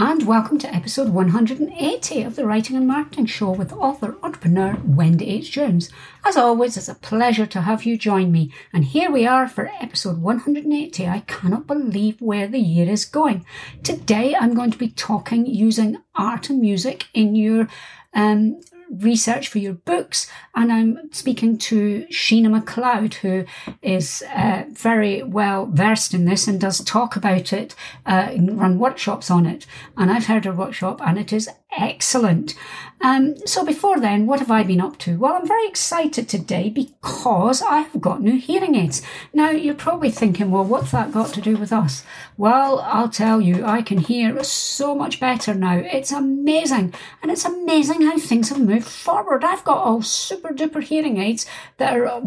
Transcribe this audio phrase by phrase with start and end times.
[0.00, 5.28] and welcome to episode 180 of the Writing and Marketing Show with author entrepreneur Wendy
[5.28, 5.50] H.
[5.50, 5.90] Jones.
[6.24, 9.72] As always, it's a pleasure to have you join me, and here we are for
[9.80, 11.08] episode 180.
[11.08, 13.44] I cannot believe where the year is going.
[13.82, 17.66] Today, I'm going to be talking using art and music in your
[18.14, 18.60] um,
[18.90, 20.30] research for your books.
[20.54, 23.44] And I'm speaking to Sheena MacLeod, who
[23.82, 27.74] is uh, very well versed in this and does talk about it,
[28.06, 29.66] uh, run workshops on it.
[29.96, 32.54] And I've heard her workshop and it is excellent.
[33.00, 35.16] Um, so before then, what have I been up to?
[35.18, 39.02] Well, I'm very excited today because I have got new hearing aids.
[39.32, 42.04] Now, you're probably thinking, well, what's that got to do with us?
[42.36, 45.76] Well, I'll tell you, I can hear so much better now.
[45.76, 46.92] It's amazing.
[47.22, 49.44] And it's amazing how things have moved forward.
[49.44, 52.20] I've got all super duper hearing aids that are, uh,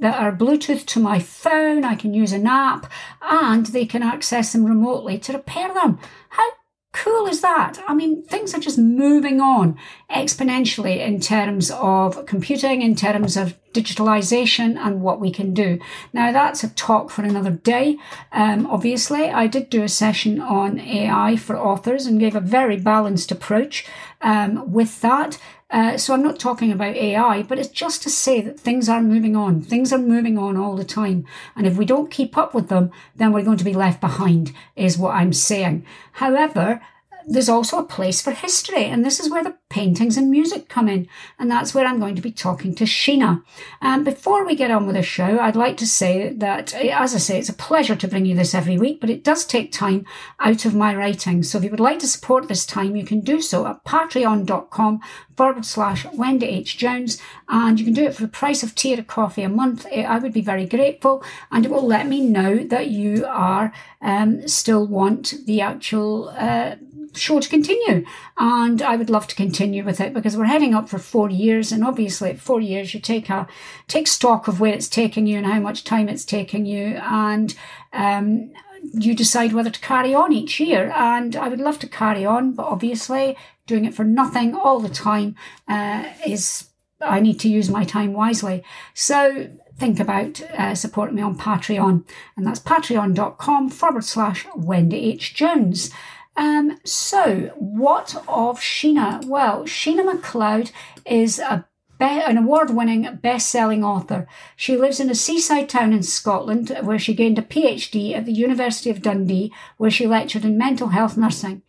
[0.00, 1.84] that are Bluetooth to my phone.
[1.84, 2.90] I can use an app
[3.22, 5.98] and they can access them remotely to repair them.
[6.28, 6.48] How
[6.92, 7.82] cool is that?
[7.86, 9.78] I mean, things are just moving on
[10.10, 15.78] exponentially in terms of computing, in terms of digitalization and what we can do.
[16.12, 17.96] Now, that's a talk for another day.
[18.32, 22.76] Um, obviously, I did do a session on AI for authors and gave a very
[22.76, 23.86] balanced approach
[24.20, 25.38] um, with that.
[25.70, 29.00] Uh, so I'm not talking about AI, but it's just to say that things are
[29.00, 29.62] moving on.
[29.62, 31.24] Things are moving on all the time.
[31.54, 34.52] And if we don't keep up with them, then we're going to be left behind,
[34.74, 35.86] is what I'm saying.
[36.12, 36.80] However,
[37.26, 40.88] there's also a place for history, and this is where the paintings and music come
[40.88, 43.42] in, and that's where I'm going to be talking to Sheena.
[43.80, 47.18] And before we get on with the show, I'd like to say that, as I
[47.18, 50.04] say, it's a pleasure to bring you this every week, but it does take time
[50.40, 51.42] out of my writing.
[51.42, 55.00] So if you would like to support this time, you can do so at patreon.com
[55.36, 56.76] forward slash Wendy H.
[56.76, 59.86] Jones, and you can do it for the price of tea or coffee a month.
[59.86, 63.72] I would be very grateful, and it will let me know that you are
[64.02, 66.30] um, still want the actual.
[66.36, 66.76] Uh,
[67.14, 68.04] show to continue.
[68.36, 71.72] And I would love to continue with it because we're heading up for four years.
[71.72, 73.46] And obviously at four years, you take a,
[73.88, 77.00] take stock of where it's taking you and how much time it's taking you.
[77.02, 77.54] And,
[77.92, 78.52] um,
[78.94, 80.90] you decide whether to carry on each year.
[80.94, 84.88] And I would love to carry on, but obviously doing it for nothing all the
[84.88, 85.36] time,
[85.68, 86.68] uh, is,
[87.00, 88.64] I need to use my time wisely.
[88.94, 89.50] So
[89.80, 92.04] think about uh, supporting me on Patreon,
[92.36, 95.34] and that's patreon.com forward slash Wendy H.
[95.34, 95.90] Jones.
[96.40, 99.22] Um, so, what of Sheena?
[99.26, 100.70] Well, Sheena MacLeod
[101.04, 101.66] is a
[101.98, 104.26] be- an award winning best selling author.
[104.56, 108.32] She lives in a seaside town in Scotland where she gained a PhD at the
[108.32, 111.60] University of Dundee, where she lectured in mental health nursing.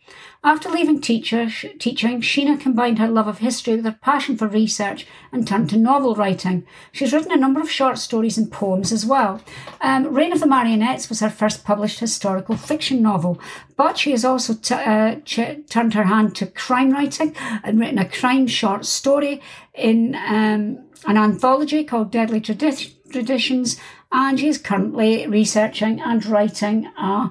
[0.44, 1.48] After leaving teacher,
[1.78, 5.76] teaching, Sheena combined her love of history with her passion for research and turned to
[5.76, 6.66] novel writing.
[6.90, 9.40] She's written a number of short stories and poems as well.
[9.80, 13.40] Um, Reign of the Marionettes was her first published historical fiction novel,
[13.76, 17.98] but she has also t- uh, ch- turned her hand to crime writing and written
[17.98, 19.40] a crime short story
[19.74, 23.78] in um, an anthology called Deadly Tradi- Traditions,
[24.10, 27.30] and she's currently researching and writing a,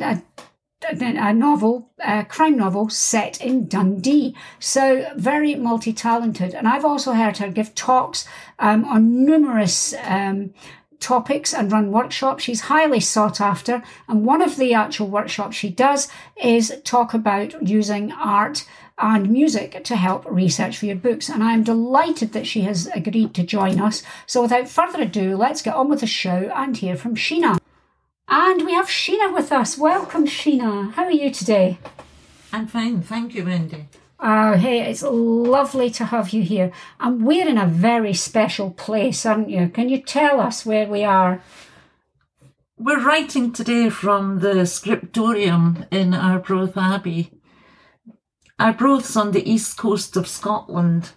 [0.00, 0.22] a
[0.82, 4.34] a novel, a crime novel set in Dundee.
[4.58, 6.54] So very multi-talented.
[6.54, 8.26] And I've also heard her give talks
[8.58, 10.52] um, on numerous um,
[11.00, 12.44] topics and run workshops.
[12.44, 13.82] She's highly sought after.
[14.08, 18.66] And one of the actual workshops she does is talk about using art
[18.98, 21.28] and music to help research for your books.
[21.28, 24.02] And I'm delighted that she has agreed to join us.
[24.26, 27.58] So without further ado, let's get on with the show and hear from Sheena.
[28.28, 29.78] And we have Sheena with us.
[29.78, 30.92] Welcome, Sheena.
[30.92, 31.78] How are you today?
[32.52, 33.86] I'm fine, thank you, Wendy.
[34.18, 36.72] Oh, hey, it's lovely to have you here.
[36.98, 39.68] And we're in a very special place, aren't you?
[39.68, 41.40] Can you tell us where we are?
[42.78, 47.30] We're writing today from the scriptorium in Arbroath Abbey.
[48.58, 51.12] Arbroath's on the east coast of Scotland,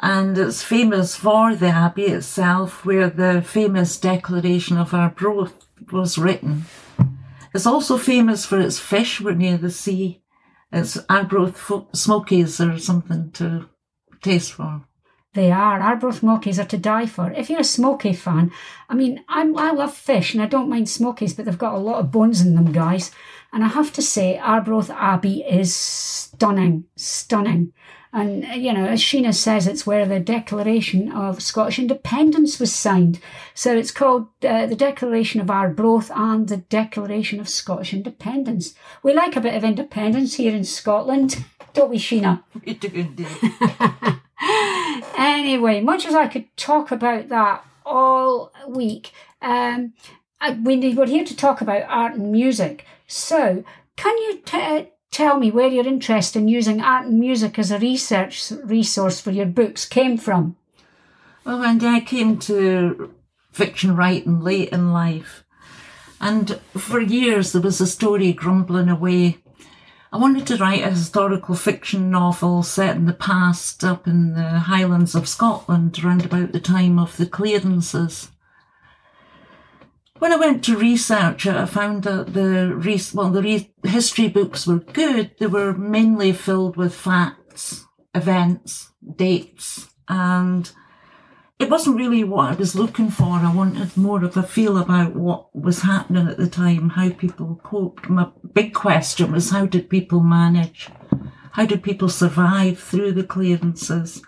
[0.00, 6.64] and it's famous for the abbey itself, where the famous Declaration of Arbroath was written.
[7.54, 9.20] It's also famous for its fish.
[9.20, 10.22] We're near the sea.
[10.72, 13.68] It's Arbroath smokies or something to
[14.22, 14.82] taste for.
[15.32, 15.80] They are.
[15.80, 17.30] Arbroath smokies are to die for.
[17.32, 18.50] If you're a smoky fan,
[18.88, 21.78] I mean, I'm, I love fish and I don't mind smokies, but they've got a
[21.78, 23.10] lot of bones in them, guys.
[23.52, 27.72] And I have to say, Arbroath Abbey is stunning, stunning.
[28.12, 33.20] And, you know, as Sheena says, it's where the Declaration of Scottish Independence was signed.
[33.54, 38.74] So it's called uh, the Declaration of Arbroath and the Declaration of Scottish Independence.
[39.02, 41.44] We like a bit of independence here in Scotland,
[41.74, 42.42] don't we, Sheena?
[42.64, 43.26] We do indeed.
[45.18, 49.12] anyway, much as I could talk about that all week,
[49.42, 49.92] um,
[50.40, 52.84] I, we, we're here to talk about art and music.
[53.06, 53.64] So,
[53.96, 57.78] can you t- tell me where your interest in using art and music as a
[57.78, 60.56] research resource for your books came from?
[61.42, 63.14] Well, Wendy, I came to
[63.50, 65.42] fiction writing late in life.
[66.20, 69.38] And for years there was a story grumbling away.
[70.12, 74.58] I wanted to write a historical fiction novel set in the past up in the
[74.60, 78.28] Highlands of Scotland around about the time of the clearances.
[80.18, 84.28] When I went to research it, I found that the re- well, the re- history
[84.28, 85.32] books were good.
[85.38, 87.84] They were mainly filled with facts,
[88.14, 90.70] events, dates, and
[91.58, 93.26] it wasn't really what I was looking for.
[93.26, 97.60] I wanted more of a feel about what was happening at the time, how people
[97.62, 98.08] coped.
[98.08, 100.88] My big question was how did people manage?
[101.52, 104.22] How did people survive through the clearances?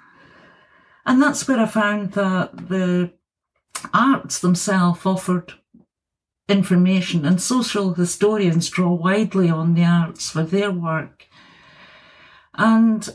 [1.05, 3.13] And that's where I found that the
[3.95, 5.55] arts themselves offered
[6.49, 11.27] information, and social historians draw widely on the arts for their work.
[12.55, 13.09] And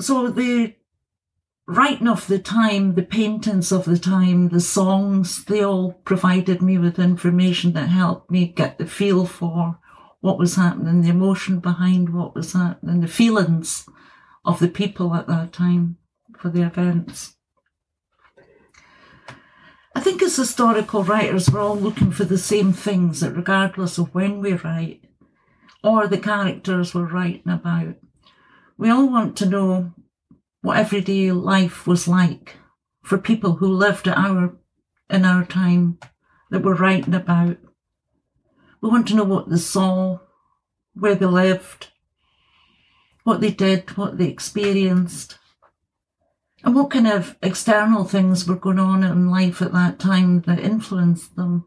[0.00, 0.74] so the
[1.66, 6.76] writing of the time, the paintings of the time, the songs, they all provided me
[6.76, 9.78] with information that helped me get the feel for
[10.20, 13.86] what was happening, the emotion behind what was happening, the feelings
[14.44, 15.96] of the people at that time
[16.36, 17.36] for the events.
[19.94, 24.12] I think as historical writers, we're all looking for the same things, that regardless of
[24.14, 25.04] when we write
[25.84, 27.94] or the characters we're writing about,
[28.76, 29.92] we all want to know
[30.62, 32.56] what everyday life was like
[33.02, 34.56] for people who lived at our
[35.10, 35.98] in our time
[36.50, 37.58] that we're writing about.
[38.80, 40.18] We want to know what they saw,
[40.94, 41.88] where they lived,
[43.22, 45.38] what they did, what they experienced.
[46.64, 50.58] And what kind of external things were going on in life at that time that
[50.58, 51.66] influenced them?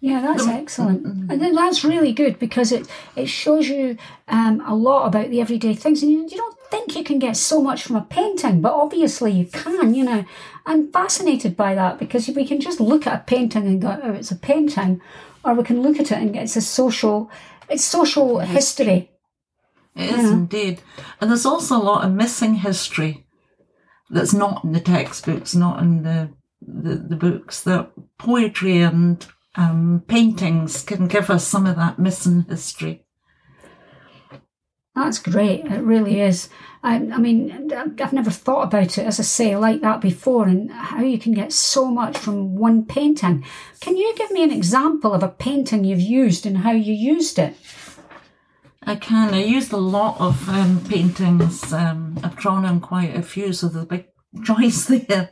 [0.00, 1.06] Yeah, that's excellent.
[1.06, 3.96] And then that's really good because it, it shows you
[4.26, 6.02] um, a lot about the everyday things.
[6.02, 9.32] And you, you don't think you can get so much from a painting, but obviously
[9.32, 10.24] you can, you know.
[10.66, 14.12] I'm fascinated by that because we can just look at a painting and go, oh,
[14.12, 15.00] it's a painting.
[15.44, 17.30] Or we can look at it and it's a social,
[17.68, 19.10] it's social history.
[19.98, 20.80] It is indeed.
[21.20, 23.26] And there's also a lot of missing history
[24.08, 26.30] that's not in the textbooks, not in the,
[26.62, 32.46] the, the books, that poetry and um, paintings can give us some of that missing
[32.48, 33.04] history.
[34.94, 35.64] That's great.
[35.64, 36.48] It really is.
[36.82, 40.70] I, I, mean, I've never thought about it, as I say, like that before, and
[40.70, 43.44] how you can get so much from one painting.
[43.80, 47.38] Can you give me an example of a painting you've used and how you used
[47.38, 47.56] it?
[48.82, 49.34] I can.
[49.34, 51.72] I used a lot of um, paintings.
[51.72, 54.06] Um, I've drawn on quite a few, so there's a big
[54.44, 55.30] choice there.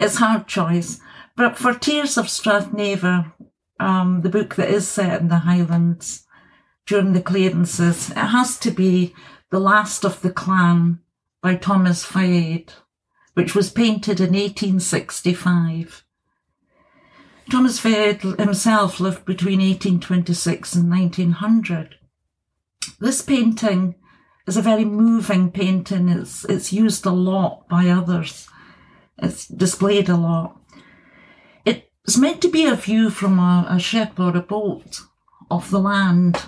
[0.00, 1.00] It's hard choice.
[1.36, 3.32] But for Tears of Strathnaver,
[3.80, 6.26] um, the book that is set in the Highlands
[6.86, 9.14] during the clearances, it has to be
[9.50, 11.00] The Last of the Clan
[11.42, 12.72] by Thomas Faed,
[13.34, 16.04] which was painted in 1865.
[17.50, 21.96] Thomas Faed himself lived between 1826 and 1900.
[23.04, 23.96] This painting
[24.46, 26.08] is a very moving painting.
[26.08, 28.48] It's, it's used a lot by others.
[29.18, 30.58] It's displayed a lot.
[31.66, 35.00] It's meant to be a view from a, a ship or a boat
[35.50, 36.44] of the land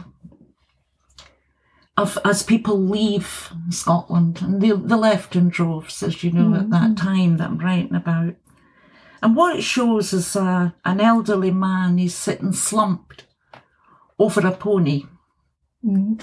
[1.99, 6.63] of as people leave Scotland, and they, they left in droves, as you know, mm-hmm.
[6.63, 8.35] at that time that I'm writing about.
[9.23, 13.27] And what it shows is uh, an elderly man, he's sitting slumped
[14.19, 15.05] over a pony.
[15.85, 16.15] Mm-hmm.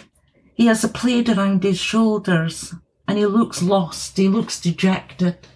[0.55, 2.75] He has a plaid around his shoulders
[3.07, 5.47] and he looks lost, he looks dejected.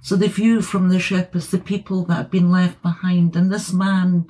[0.00, 3.36] So the view from the ship is the people that have been left behind.
[3.36, 4.26] And this man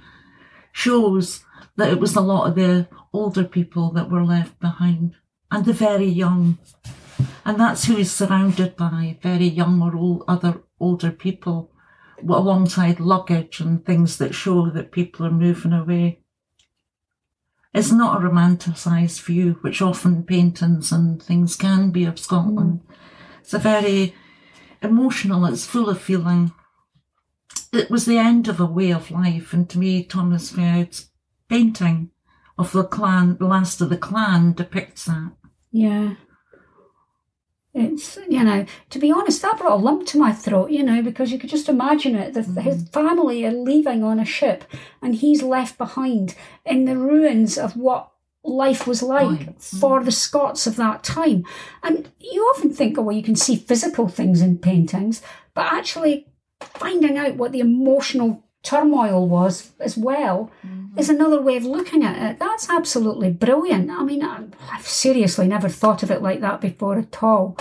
[0.71, 1.45] shows
[1.76, 5.14] that it was a lot of the older people that were left behind
[5.50, 6.59] and the very young.
[7.45, 11.71] And that's who he's surrounded by, very young or old, other older people
[12.28, 16.22] alongside luggage and things that show that people are moving away.
[17.75, 22.81] It's not a romanticised view, which often paintings and things can be of Scotland.
[22.81, 22.95] Mm.
[23.41, 24.14] It's a very
[24.83, 26.52] emotional, it's full of feeling.
[27.73, 31.11] It was the end of a way of life, and to me, Thomas Faed's
[31.49, 32.11] painting
[32.59, 35.33] of the clan, the last of the clan, depicts that.
[35.71, 36.14] Yeah.
[37.75, 41.00] It's, you know, to be honest, that brought a lump to my throat, you know,
[41.00, 42.35] because you could just imagine it.
[42.35, 42.93] The, His mm-hmm.
[42.93, 44.64] family are leaving on a ship
[45.00, 46.35] and he's left behind
[46.67, 48.11] in the ruins of what
[48.45, 49.62] life was like Right.
[49.62, 50.05] for mm.
[50.05, 51.45] the Scots of that time.
[51.83, 55.23] And you often think, oh, well, you can see physical things in paintings,
[55.55, 56.26] but actually
[56.61, 60.99] finding out what the emotional turmoil was as well mm-hmm.
[60.99, 62.38] is another way of looking at it.
[62.38, 63.90] That's absolutely brilliant.
[63.90, 67.57] I mean, I've seriously never thought of it like that before at all,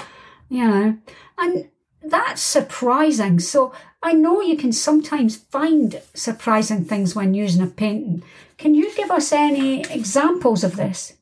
[0.50, 0.98] you know.
[1.38, 1.70] And
[2.04, 3.40] that's surprising.
[3.40, 8.24] So I know you can sometimes find surprising things when using a painting.
[8.58, 11.14] Can you give us any examples of this?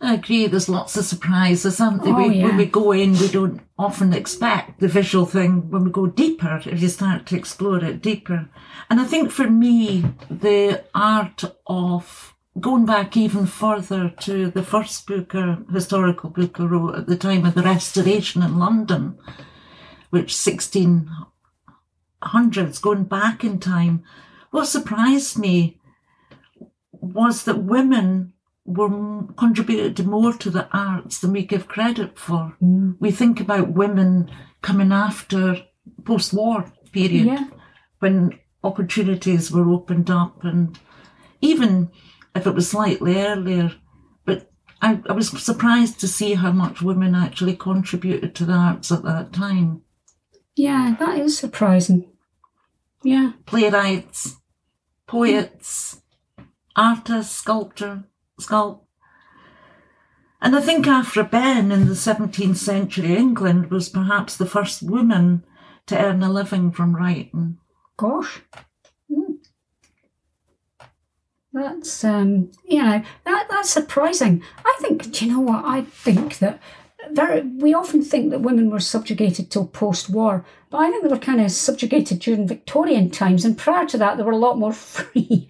[0.00, 2.14] I agree, there's lots of surprises, aren't there?
[2.14, 2.48] Oh, we, yeah.
[2.48, 6.62] When we go in, we don't often expect the visual thing when we go deeper,
[6.64, 8.48] if you start to explore it deeper.
[8.88, 15.06] And I think for me, the art of going back even further to the first
[15.06, 19.18] book, or historical book I wrote at the time of the Restoration in London,
[20.08, 24.04] which 1600s, going back in time,
[24.50, 25.78] what surprised me
[26.92, 28.32] was that women
[28.66, 32.56] were contributed more to the arts than we give credit for.
[32.60, 32.96] Mm.
[32.98, 34.30] We think about women
[34.60, 35.62] coming after
[36.04, 37.46] post-war period Yeah.
[38.00, 40.78] when opportunities were opened up and
[41.40, 41.90] even
[42.34, 43.72] if it was slightly earlier.
[44.24, 44.50] But
[44.82, 49.04] I, I was surprised to see how much women actually contributed to the arts at
[49.04, 49.82] that time.
[50.56, 52.10] Yeah, that is surprising.
[53.04, 53.32] Yeah.
[53.44, 54.36] Playwrights,
[55.06, 56.02] poets,
[56.74, 58.04] artists, sculptor,
[58.40, 58.80] sculpt.
[60.40, 65.44] And I think Aphra Behn in the 17th century England was perhaps the first woman
[65.86, 67.58] to earn a living from writing.
[67.96, 68.42] Gosh.
[69.10, 69.38] Mm.
[71.52, 74.42] That's um you know, that that's surprising.
[74.64, 75.64] I think do you know what?
[75.64, 76.60] I think that
[77.10, 80.10] very we often think that women were subjugated till post
[80.76, 84.22] I think they were kind of subjugated during Victorian times and prior to that they
[84.22, 85.48] were a lot more free.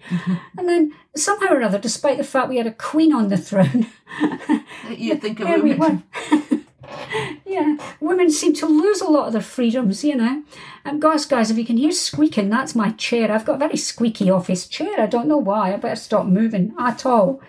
[0.57, 3.87] and then somehow or other, despite the fact we had a queen on the throne,
[4.89, 6.03] You think of we women.
[7.45, 10.27] yeah, women seem to lose a lot of their freedoms, you know.
[10.27, 10.45] Um,
[10.85, 13.31] and guys, guys, if you can hear squeaking, that's my chair.
[13.31, 14.99] I've got a very squeaky office chair.
[14.99, 15.73] I don't know why.
[15.73, 17.41] I better stop moving at all,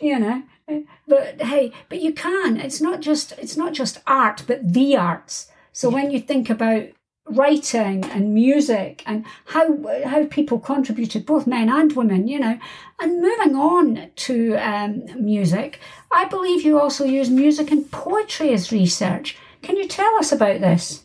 [0.00, 0.42] you know.
[0.68, 2.58] Uh, but hey, but you can.
[2.58, 5.50] It's not just it's not just art, but the arts.
[5.72, 6.84] So when you think about
[7.26, 12.58] writing and music and how how people contributed, both men and women, you know,
[13.00, 15.80] and moving on to um, music,
[16.12, 19.36] I believe you also use music and poetry as research.
[19.62, 21.04] Can you tell us about this?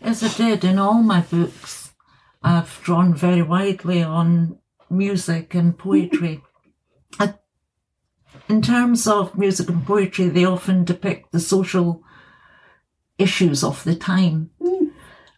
[0.00, 1.92] As I did in all my books,
[2.42, 6.42] I've drawn very widely on music and poetry.
[7.18, 7.34] I,
[8.48, 12.02] in terms of music and poetry, they often depict the social
[13.18, 14.50] issues of the time.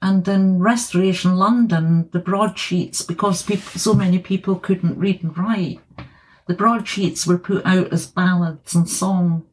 [0.00, 5.80] And in Restoration London, the broadsheets, because people, so many people couldn't read and write,
[6.46, 9.44] the broadsheets were put out as ballads and song.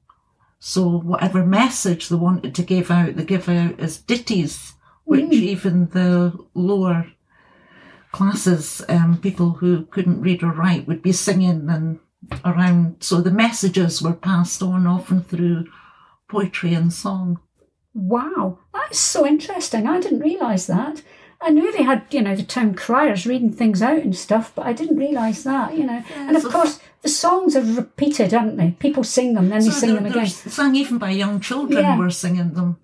[0.60, 4.74] So whatever message they wanted to give out, they give out as ditties,
[5.04, 7.12] which even the lower
[8.12, 12.00] classes, um, people who couldn't read or write, would be singing and
[12.44, 12.98] around.
[13.02, 15.66] So the messages were passed on often through
[16.30, 17.40] poetry and song.
[17.96, 19.88] Wow, that's so interesting.
[19.88, 21.02] I didn't realise that.
[21.42, 24.66] I knew they had, you know, the town criers reading things out and stuff, but
[24.66, 26.04] I didn't realise that, you know.
[26.16, 28.72] and of so- course, the songs are repeated, aren't they?
[28.80, 30.28] People sing them, then they So sing they're- them again.
[30.28, 31.98] Sung even by young children Yeah.
[31.98, 32.78] were singing them.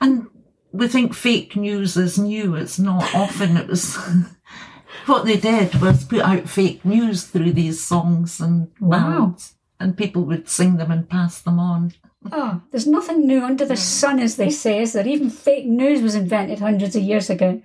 [0.00, 0.26] And
[0.72, 2.54] we think fake news is new.
[2.54, 3.56] It's not often.
[3.56, 3.96] It was
[5.06, 8.98] what they did was put out fake news through these songs and Wow.
[9.00, 11.92] ballads, and people would sing them and pass them on.
[12.30, 15.06] Oh, there's nothing new under the sun, as they say, is there?
[15.06, 17.60] Even fake news was invented hundreds of years ago.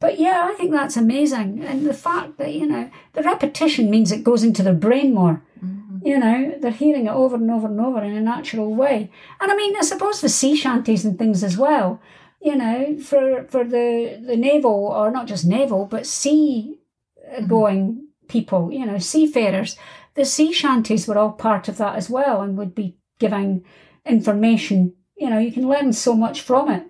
[0.00, 1.64] But yeah, I think that's amazing.
[1.64, 5.42] And the fact that, you know, the repetition means it goes into their brain more.
[5.64, 6.06] Mm-hmm.
[6.06, 9.10] You know, they're hearing it over and over and over in a natural way.
[9.40, 12.00] And I mean, I suppose the sea shanties and things as well,
[12.40, 16.78] you know, for, for the, the naval, or not just naval, but sea
[17.26, 17.48] uh, mm-hmm.
[17.48, 19.76] going people, you know, seafarers,
[20.14, 23.64] the sea shanties were all part of that as well and would be giving
[24.08, 24.94] information.
[25.16, 26.84] You know, you can learn so much from it.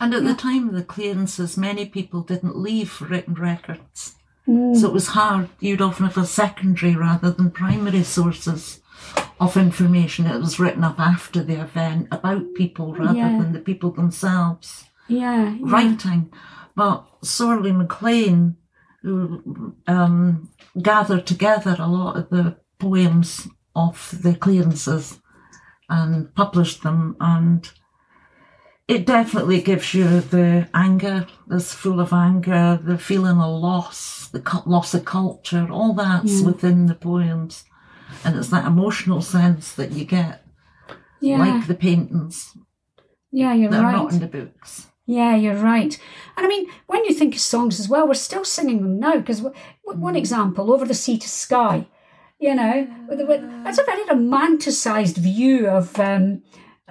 [0.00, 4.16] And at the time of the clearances, many people didn't leave written records.
[4.46, 5.48] So it was hard.
[5.60, 8.80] You'd often have a secondary rather than primary sources
[9.38, 10.26] of information.
[10.26, 13.38] It was written up after the event about people rather Yeah.
[13.38, 15.50] than the people themselves Yeah.
[15.50, 15.56] yeah.
[15.60, 16.32] writing.
[16.74, 18.56] But Sorley MacLean
[19.02, 20.48] who um,
[20.80, 23.46] gathered together a lot of the poems
[23.76, 25.20] of the clearances
[25.92, 27.16] and published them.
[27.20, 27.70] And
[28.88, 34.62] it definitely gives you the anger that's full of anger, the feeling of loss, the
[34.66, 36.46] loss of culture, all that's Yeah.
[36.46, 37.64] within the poems.
[38.24, 40.44] And it's that emotional sense that you get,
[41.20, 42.56] Yeah, like the paintings
[43.32, 43.96] yeah, you're that are right.
[43.96, 44.88] not in the books.
[45.06, 45.98] Yeah, you're right.
[46.36, 49.16] And I mean, when you think of songs as well, we're still singing them now.
[49.16, 49.54] Because one
[50.14, 50.16] mm.
[50.16, 51.88] example, Over the Sea to Skye,
[52.46, 56.42] you know, with- with- that's a very romanticised view of, um,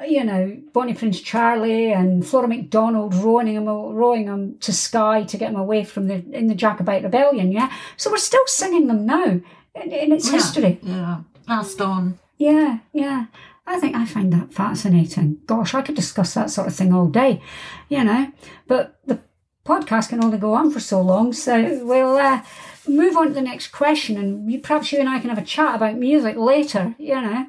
[0.08, 0.43] you know,
[0.74, 3.65] Bonnie Prince Charlie and Flora MacDonald rowing him,
[4.03, 7.51] rowing him to Skye to get him away from the in the Jacobite rebellion.
[7.51, 10.79] Yeah, so we're still singing them now in, in its Yeah, history.
[10.81, 12.17] Yeah, passed on.
[12.38, 13.25] Yeah, yeah.
[13.67, 15.38] I think I find that fascinating.
[15.46, 17.41] Gosh, I could discuss that sort of thing all day,
[17.89, 18.31] you know.
[18.67, 19.20] But the
[19.63, 21.53] podcast can only go on for so long, so
[21.86, 22.41] we'll uh,
[22.88, 25.43] move on to the next question, and you, perhaps you and I can have a
[25.45, 27.45] chat about music later, you know.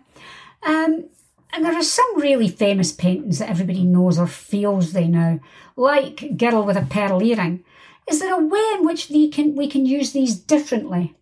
[0.64, 1.04] Um,
[1.52, 5.40] and there are some really famous paintings that everybody knows or feels they know,
[5.76, 7.64] like Girl with a Pearl Earring.
[8.08, 11.14] Is there a way in which they can we can use these differently?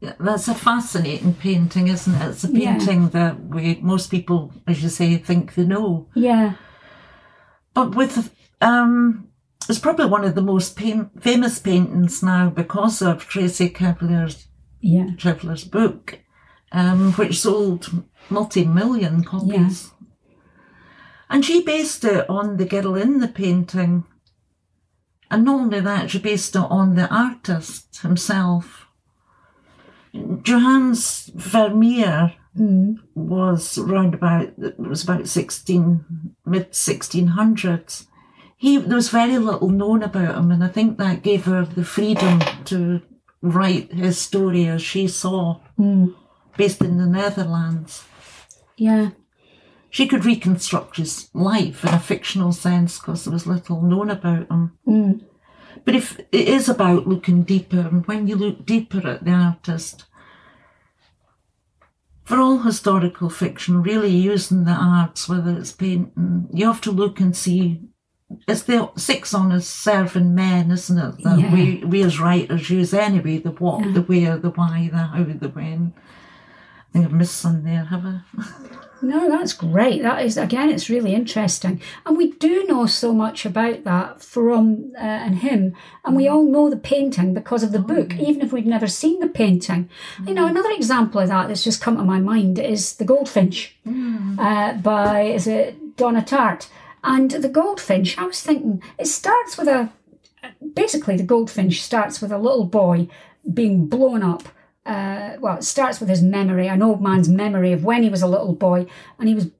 [0.00, 2.28] Yeah, That's a fascinating painting, isn't it?
[2.30, 2.78] It's a Yeah.
[2.78, 6.06] painting that we most people, as you say, think they know.
[6.14, 6.54] Yeah,
[7.74, 9.28] But with um,
[9.68, 14.48] it's probably one of the most pain, famous paintings now because of Tracy Chevalier's
[14.80, 16.20] yeah, Chevalier's book,
[16.72, 19.90] um, which sold multi-million copies.
[21.28, 24.04] And she based it on the girl in the painting.
[25.30, 28.86] And not only that, she based it on the artist himself.
[30.42, 38.08] Johannes Vermeer mm, was round about it was about sixteen mid sixteen hundreds.
[38.60, 41.82] He there was very little known about him, and I think that gave her the
[41.82, 43.00] freedom to
[43.40, 46.14] write his story as she saw, mm,
[46.58, 48.04] based in the Netherlands.
[48.76, 49.10] yeah.
[49.88, 54.48] She could reconstruct his life in a fictional sense because there was little known about
[54.50, 54.78] him.
[54.86, 55.24] Mm.
[55.86, 60.04] But if it is about looking deeper, and when you look deeper at the artist,
[62.24, 67.18] for all historical fiction, really using the arts, whether it's painting, you have to look
[67.20, 67.80] and see.
[68.46, 71.22] It's the six honest serving men, isn't it?
[71.24, 71.52] That Yeah.
[71.52, 73.92] we, we as writers use anyway the what, Yeah.
[73.92, 75.92] the where, the why, the how, the when.
[75.96, 78.20] I think I've missed some there, have I?
[79.02, 80.02] No, that's great.
[80.02, 84.92] That is again, it's really interesting, and we do know so much about that from
[84.96, 88.52] uh, and him, and we all know the painting because of the book, even if
[88.52, 89.88] we've never seen the painting.
[90.26, 93.74] You know, another example of that that's just come to my mind is the Goldfinch
[94.38, 96.68] uh, by is it Donna Tartt,
[97.02, 98.18] and the Goldfinch.
[98.18, 99.90] I was thinking it starts with a
[100.74, 103.08] basically the Goldfinch starts with a little boy
[103.52, 104.48] being blown up
[104.86, 108.22] uh, well, it starts with his memory, an old man's memory of when he was
[108.22, 108.86] a little boy,
[109.18, 109.50] and he was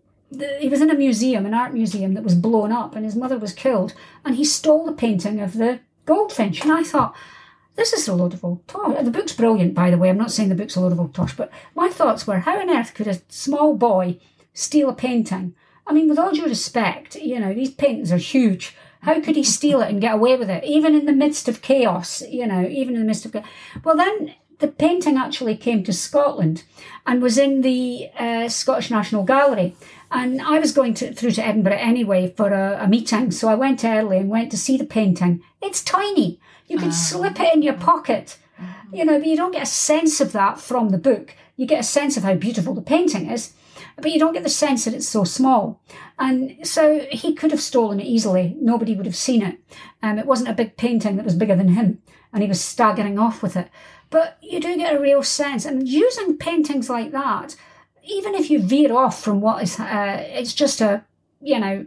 [0.59, 3.39] he was in a museum, an art museum that was blown up, and his mother
[3.39, 6.63] was killed, and he stole the painting of the goldfinch.
[6.63, 7.15] And I thought,
[7.75, 9.05] this is a load of old tosh.
[9.05, 10.09] The book's brilliant, by the way.
[10.09, 12.61] I'm not saying the book's a load of old tosh, but my thoughts were, how
[12.61, 14.19] on earth could a small boy
[14.55, 15.55] steal a painting?
[15.91, 18.77] I mean, with all due respect, you know, these paintings are huge.
[19.01, 21.63] How could he steal it and get away with it, even in the midst of
[21.63, 22.23] chaos?
[22.23, 23.47] You know, even in the midst of chaos.
[23.83, 26.63] Well, then the painting actually came to Scotland
[27.07, 29.75] and was in the uh, Scottish National Gallery.
[30.13, 33.57] And I was going to, through to Edinburgh anyway for a, a meeting, so I
[33.57, 35.43] went early and went to see the painting.
[35.61, 36.39] It's tiny.
[36.69, 38.39] You can slip it in your pocket,
[38.93, 41.35] you know, but you don't get a sense of that from the book.
[41.57, 43.55] You get a sense of how beautiful the painting is,
[43.97, 45.81] but you don't get the sense that it's so small.
[46.19, 48.57] And so he could have stolen it easily.
[48.61, 49.59] Nobody would have seen it.
[50.03, 53.19] Um, it wasn't a big painting that was bigger than him, and he was staggering
[53.19, 53.69] off with it.
[54.11, 57.57] But you do get a real sense, and using paintings like that,
[58.05, 61.05] even if you veer off from what is, uh, it's just a,
[61.41, 61.87] you know,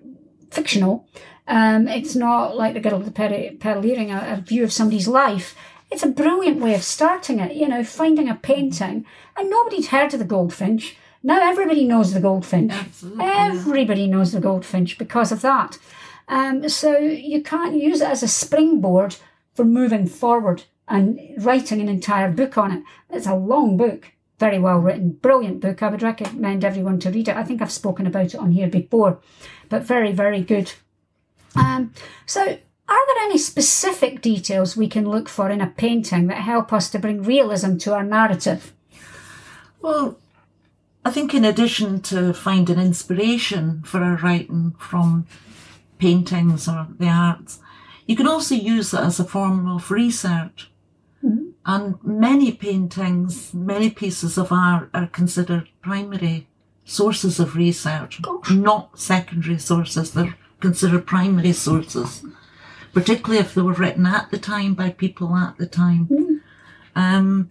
[0.52, 1.08] fictional.
[1.48, 4.72] Um, it's not like the girl with the pearl, pearl earring, a, a view of
[4.72, 5.56] somebody's life.
[5.92, 9.06] It's a brilliant way of starting it, you know, finding a painting.
[9.36, 10.96] And nobody'd heard of the goldfinch.
[11.24, 12.74] Now everybody knows the goldfinch.
[12.74, 13.26] Absolutely.
[13.26, 15.80] Everybody knows the goldfinch because of that.
[16.28, 19.16] Um, so you can't use it as a springboard
[19.54, 22.84] for moving forward and writing an entire book on it.
[23.10, 25.82] It's a long book, very well written, brilliant book.
[25.82, 27.38] I would recommend everyone to read it.
[27.38, 29.20] I think I've spoken about it on here before,
[29.70, 30.74] but very, very good.
[31.56, 31.94] Um,
[32.26, 36.74] so, are there any specific details we can look for in a painting that help
[36.74, 38.74] us to bring realism to our narrative?
[39.82, 40.18] Well,
[41.06, 45.28] I think in addition to finding inspiration for our writing from
[45.98, 47.60] paintings or the arts,
[48.06, 50.70] You can also use it as a form of research.
[51.24, 51.50] Mm-hmm.
[51.66, 56.48] And many paintings, many pieces of art are considered primary
[56.84, 58.52] sources of research, Gosh.
[58.52, 60.12] not secondary sources.
[60.12, 62.26] They're considered primary sources,
[62.94, 66.42] particularly if they were written at the time by people at the time.
[66.96, 67.50] Um,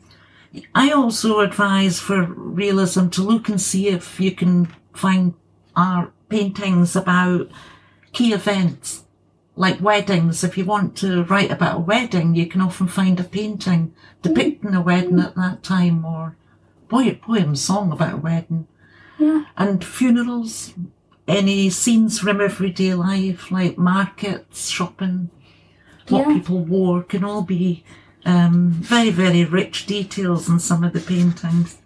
[0.74, 5.34] I also advise for realism to look and see if you can find
[5.74, 7.50] art paintings about
[8.12, 9.04] key events
[9.56, 10.44] like weddings.
[10.44, 14.74] If you want to write about a wedding, you can often find a painting depicting
[14.74, 16.36] a wedding at that time or
[16.88, 18.66] poem, poem song about a wedding.
[19.18, 19.44] Yeah.
[19.56, 20.74] And funerals,
[21.26, 25.30] any scenes from everyday life like markets, shopping,
[26.08, 26.34] what Yeah.
[26.34, 27.84] people wore can all be
[28.24, 31.78] um, very, very rich details in some of the paintings.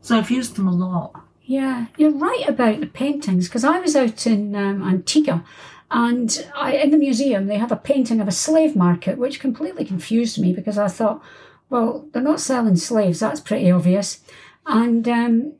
[0.00, 1.22] So I've used them a lot.
[1.42, 5.44] Yeah, you're right about the paintings because I was out in um, Antigua
[5.90, 9.86] and I, in the museum they have a painting of a slave market which completely
[9.86, 11.22] confused me because I thought,
[11.70, 14.20] well, they're not selling slaves, that's pretty obvious.
[14.66, 15.54] And um,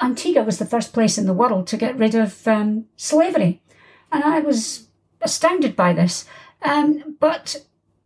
[0.00, 3.62] Antigua was the first place in the world to get rid of um, slavery.
[4.10, 4.88] And I was
[5.20, 6.24] astounded by this.
[6.62, 7.64] Um, but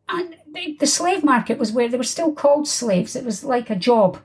[0.09, 3.17] and the, the slave market was where they were still called slaves.
[3.17, 4.19] It was like a job,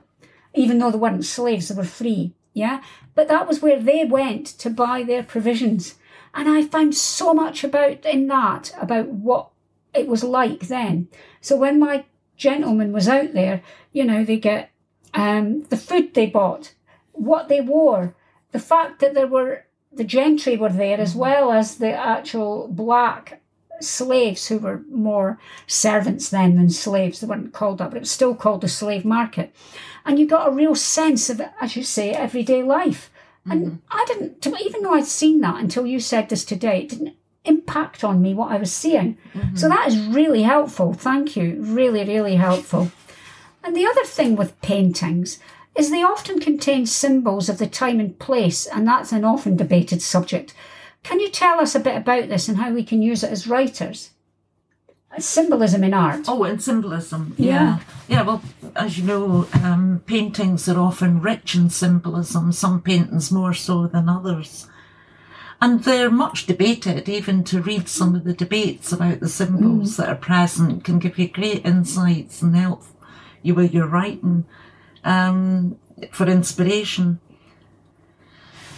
[0.54, 2.34] even though they weren't slaves, they were free.
[2.52, 2.82] Yeah.
[3.14, 5.96] But that was where they went to buy their provisions.
[6.34, 9.50] And I found so much about in that about what
[9.94, 11.08] it was like then.
[11.40, 12.04] So when my
[12.36, 13.62] gentleman was out there,
[13.92, 14.70] you know, they get
[15.14, 16.74] um, the food they bought,
[17.12, 18.14] what they wore,
[18.52, 23.40] the fact that there were the gentry were there as well as the actual black
[23.80, 27.20] slaves who were more servants then than slaves.
[27.20, 29.54] They weren't called that, but it was still called the slave market.
[30.04, 33.10] And you got a real sense of, as you say, everyday life.
[33.44, 33.76] And mm-hmm.
[33.90, 38.04] I didn't, even though I'd seen that until you said this today, it didn't impact
[38.04, 39.16] on me what I was seeing.
[39.32, 39.68] So mm-hmm.
[39.68, 40.92] that is really helpful.
[40.92, 41.56] Thank you.
[41.60, 42.90] Really, really helpful.
[43.64, 45.38] And the other thing with paintings
[45.74, 50.02] is they often contain symbols of the time and place, and that's an often debated
[50.02, 50.52] subject.
[51.02, 53.46] Can you tell us a bit about this and how we can use it as
[53.46, 54.10] writers?
[55.18, 56.26] Symbolism in art.
[56.28, 57.34] Oh, and symbolism.
[57.38, 57.46] Yeah.
[57.48, 57.80] Yeah.
[58.08, 58.42] Yeah, well,
[58.76, 64.08] as you know, um, paintings are often rich in symbolism, some paintings more so than
[64.08, 64.66] others.
[65.60, 70.08] And they're much debated, even to read some of the debates about the symbols that
[70.08, 72.84] are present can give you great insights and help
[73.42, 74.44] you with your writing
[75.04, 75.76] um,
[76.12, 77.18] for inspiration.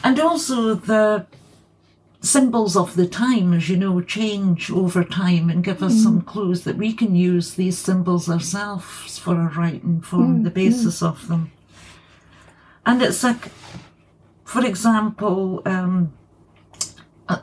[0.02, 1.26] And also the
[2.20, 6.64] symbols of the time, as you know, change over time and give us some clues
[6.64, 11.50] that we can use these symbols ourselves for our writing, form the basis of them.
[12.84, 13.50] And it's like,
[14.44, 16.12] for example, um,
[17.28, 17.40] uh,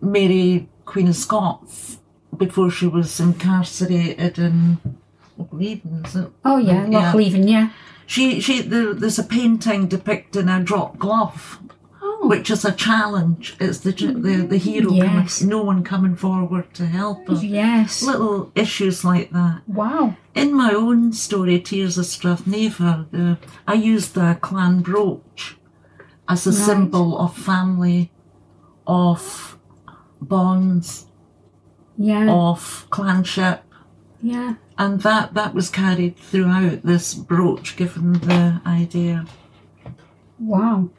[0.00, 1.98] Mary, Queen of Scots,
[2.36, 4.78] before she was incarcerated in
[5.38, 6.28] Lochleven, is it?
[6.44, 7.12] Oh yeah, Yeah.
[7.12, 7.70] Lochleven, yeah.
[8.06, 11.58] She, she, there, there's a painting depicting a drop glove
[12.28, 13.56] which is a challenge.
[13.60, 15.38] It's the the, the hero, Yes.
[15.38, 17.34] coming, no one coming forward to help her.
[17.34, 18.02] yes.
[18.02, 19.62] Little issues like that.
[19.66, 20.16] Wow.
[20.34, 23.36] In my own story, Tears of Strathnaver, the, uh,
[23.66, 25.56] I used the clan brooch
[26.28, 26.58] as a Right.
[26.58, 28.10] symbol of family,
[28.86, 29.56] of
[30.20, 31.06] bonds,
[31.96, 32.28] Yeah.
[32.30, 33.62] of clanship,
[34.22, 34.54] Yeah.
[34.78, 39.24] and that that was carried throughout this brooch, given the idea.
[40.38, 40.90] Wow.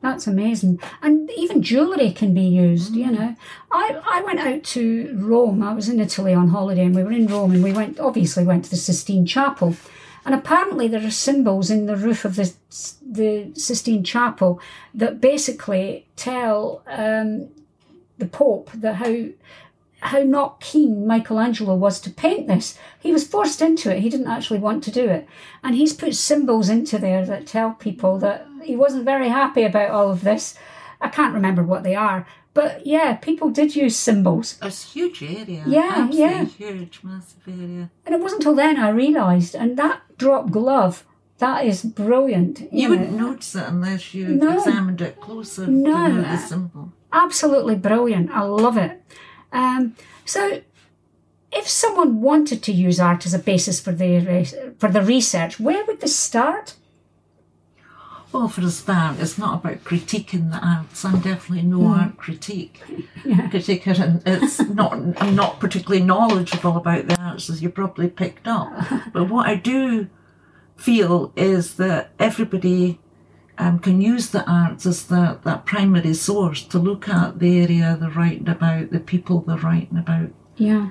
[0.00, 0.80] That's amazing.
[1.02, 2.96] And even jewellery can be used, Mm.
[2.96, 3.36] you know.
[3.72, 5.62] I, I went out to Rome.
[5.62, 8.44] I was in Italy on holiday and we were in Rome and we went, obviously,
[8.44, 9.74] went to the Sistine Chapel.
[10.24, 12.52] And apparently there are symbols in the roof of the,
[13.04, 14.60] the Sistine Chapel
[14.94, 17.48] that basically tell um,
[18.18, 19.24] the Pope that how
[20.00, 22.78] how not keen Michelangelo was to paint this.
[23.00, 24.00] He was forced into it.
[24.00, 25.26] He didn't actually want to do it.
[25.62, 29.90] And he's put symbols into there that tell people that he wasn't very happy about
[29.90, 30.54] all of this.
[31.00, 32.26] I can't remember what they are.
[32.54, 34.58] But yeah, people did use symbols.
[34.62, 35.62] It's a huge area.
[35.66, 36.44] Yeah, absolutely yeah.
[36.44, 37.90] huge, massive area.
[38.06, 39.54] And it wasn't until then I realised.
[39.54, 41.04] And that drop glove,
[41.38, 42.72] that is brilliant.
[42.72, 42.90] You know.
[42.90, 44.58] wouldn't notice it unless you No.
[44.58, 45.92] examined it closer No.
[46.08, 46.92] to know the symbol.
[47.12, 48.30] absolutely brilliant.
[48.30, 49.02] I love it.
[49.52, 50.60] Um, so,
[51.50, 54.44] if someone wanted to use art as a basis for their
[54.78, 56.74] for the research, where would they start?
[58.30, 61.02] Well, for a start, it's not about critiquing the arts.
[61.02, 62.82] I'm definitely no art critique
[63.24, 63.48] Yeah.
[63.48, 68.46] critiquer, and it's not I'm not particularly knowledgeable about the arts, as you probably picked
[68.46, 68.70] up.
[69.14, 70.08] But what I do
[70.76, 73.00] feel is that everybody
[73.58, 77.96] um, can use the arts as the, that primary source to look at the area
[78.00, 80.30] they're writing about, the people they're writing about.
[80.56, 80.90] Yeah.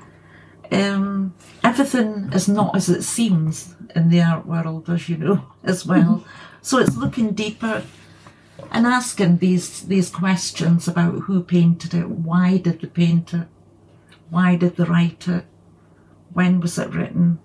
[0.70, 5.86] Um, everything is not as it seems in the art world, as you know, as
[5.86, 6.26] well.
[6.62, 7.84] So it's looking deeper
[8.72, 13.48] and asking these these questions about who painted it, why did they paint it,
[14.30, 15.46] why did they write it,
[16.34, 17.40] when was it written.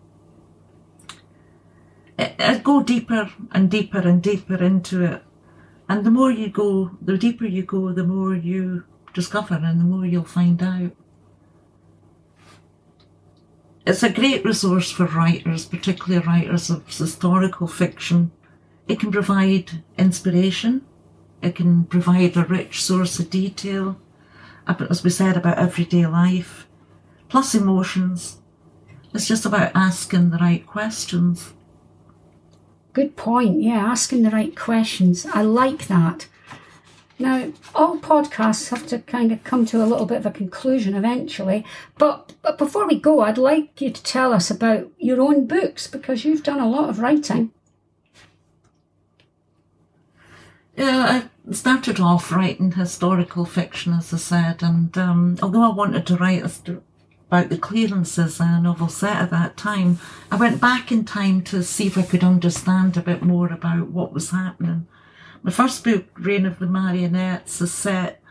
[2.39, 5.23] It, go deeper and deeper and deeper into it,
[5.89, 9.85] and the more you go, the deeper you go, the more you discover, and the
[9.85, 10.93] more you'll find out.
[13.85, 18.31] It's a great resource for writers, particularly writers of historical fiction.
[18.87, 20.83] It can provide inspiration
[21.43, 23.97] it can provide a rich source of detail,
[24.67, 26.69] as we said, about everyday life,
[27.29, 28.39] plus emotions.
[29.13, 31.53] It's just about asking the right questions.
[32.93, 33.63] Good point.
[33.63, 35.27] Yeah, asking the right questions.
[35.27, 36.27] I like that.
[37.19, 40.95] Now, all podcasts have to kind of come to a little bit of a conclusion
[40.95, 41.65] eventually.
[41.97, 45.87] But, but before we go, I'd like you to tell us about your own books
[45.87, 47.53] because you've done a lot of writing.
[50.77, 56.07] Yeah, I started off writing historical fiction, as I said, and um, although I wanted
[56.07, 56.43] to write
[57.33, 59.99] about the clearances and a novel set at that time,
[60.31, 63.89] I went back in time to see if I could understand a bit more about
[63.89, 64.87] what was happening.
[65.43, 68.23] My first book, Reign of the Marionettes, is set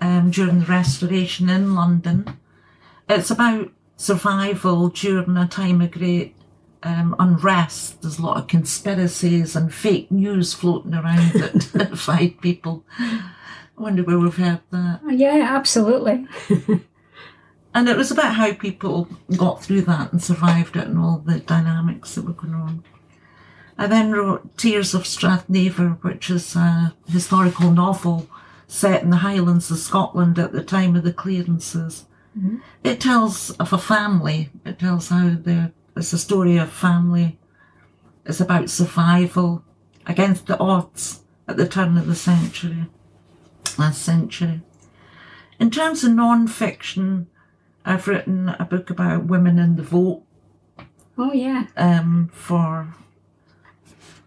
[0.00, 2.38] um, during the Restoration in London.
[3.10, 6.34] It's about survival during a time of great
[6.82, 8.00] um, unrest.
[8.00, 12.86] There's a lot of conspiracies and fake news floating around that terrified people.
[12.98, 13.32] I
[13.76, 15.00] wonder where we've heard that.
[15.10, 16.26] Yeah, absolutely.
[17.74, 21.40] and it was about how people got through that and survived it and all the
[21.40, 22.84] dynamics that were going on.
[23.78, 28.28] I then wrote Tears of Strathnaver, which is a historical novel
[28.66, 32.04] set in the Highlands of Scotland at the time of the clearances.
[32.38, 32.58] Mm-hmm.
[32.84, 34.50] It tells of a family.
[34.64, 37.38] It tells how the it's a story of family.
[38.26, 39.64] It's about survival
[40.06, 42.86] against the odds at the turn of the century,
[43.78, 44.60] last century.
[45.58, 47.26] In terms of non-fiction,
[47.84, 50.22] I've written a book about women in the vote.
[51.16, 51.66] Oh yeah.
[51.76, 52.94] Um, for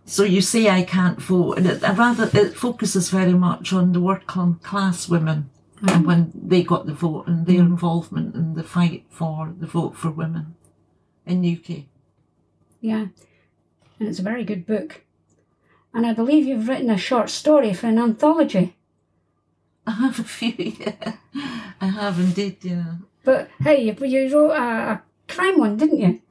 [0.06, 3.94] so you say I can't vote, and it, I rather it focuses very much on
[3.94, 5.90] the working class women mm-hmm.
[5.90, 7.74] and when they got the vote and their mm-hmm.
[7.74, 10.56] involvement in the fight for the vote for women
[11.26, 11.86] in UK.
[12.82, 13.08] Yeah,
[14.00, 15.02] and it's a very good book.
[15.94, 18.76] And I believe you've written a short story for an anthology.
[19.86, 21.16] I have a few, yeah.
[21.80, 22.96] I have indeed, yeah.
[23.24, 26.22] But hey, you, you wrote a, a crime one, didn't you?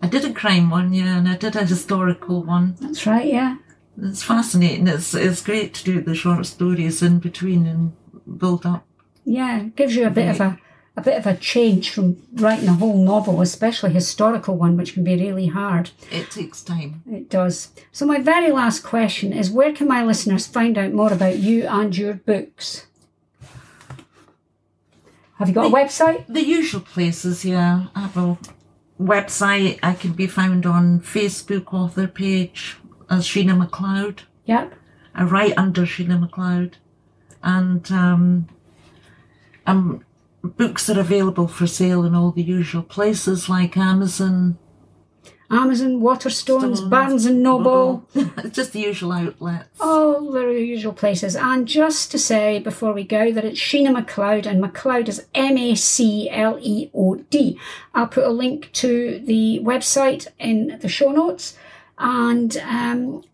[0.00, 2.76] I did a crime one, yeah, and I did a historical one.
[2.80, 3.56] That's right, yeah.
[4.00, 4.86] It's fascinating.
[4.86, 7.92] It's it's great to do the short stories in between and
[8.38, 8.86] build up.
[9.24, 10.34] Yeah, it gives you a bit right.
[10.34, 10.58] of a
[10.98, 14.94] a bit of a change from writing a whole novel, especially a historical one, which
[14.94, 15.90] can be really hard.
[16.10, 17.02] It takes time.
[17.10, 17.70] It does.
[17.92, 21.66] So, my very last question is where can my listeners find out more about you
[21.68, 22.87] and your books?
[25.38, 26.26] Have you got the, a website?
[26.26, 27.86] The usual places, yeah.
[27.94, 28.38] I have a
[29.00, 29.78] website.
[29.82, 32.76] I can be found on Facebook author page
[33.08, 34.22] as Sheena MacLeod.
[34.46, 34.74] Yep.
[35.14, 36.76] I write under Sheena MacLeod.
[37.42, 38.48] And um,
[39.66, 40.04] I'm
[40.42, 44.58] books are available for sale in all the usual places like Amazon.
[45.50, 46.32] Amazon, Waterstones,
[46.76, 48.06] Stones, Barnes and Noble.
[48.52, 49.80] just the usual outlets.
[49.80, 51.34] All the usual places.
[51.36, 55.56] And just to say before we go that it's Sheena MacLeod and MacLeod is M
[55.56, 57.58] A C L E O D.
[57.94, 61.56] I'll put a link to the website in the show notes.
[61.96, 63.24] And um,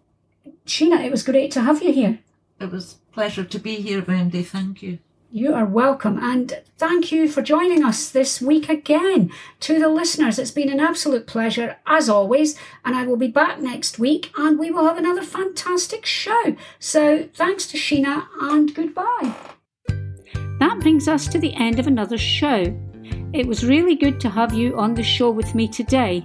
[0.66, 2.20] Sheena, it was great to have you here.
[2.60, 4.42] It was pleasure to be here, Wendy.
[4.44, 4.98] Thank you.
[5.36, 6.16] You are welcome.
[6.22, 9.32] And thank you for joining us this week again.
[9.62, 12.56] To the listeners, it's been an absolute pleasure as always.
[12.84, 16.54] And I will be back next week and we will have another fantastic show.
[16.78, 19.34] So thanks to Sheena and goodbye.
[20.60, 22.72] That brings us to the end of another show.
[23.32, 26.24] It was really good to have you on the show with me today.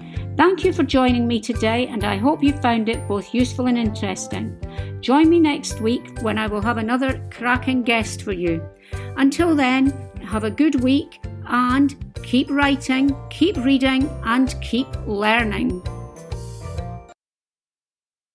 [0.37, 3.77] Thank you for joining me today, and I hope you found it both useful and
[3.77, 4.57] interesting.
[5.01, 8.63] Join me next week when I will have another cracking guest for you.
[9.17, 15.83] Until then, have a good week and keep writing, keep reading, and keep learning.